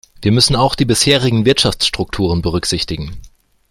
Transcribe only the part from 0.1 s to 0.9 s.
Wir müssen auch die